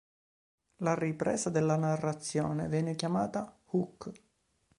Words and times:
La 0.77 0.95
"ripresa" 0.95 1.51
della 1.51 1.75
narrazione 1.75 2.67
viene 2.67 2.95
chiamata 2.95 3.55
"hook". 3.65 4.11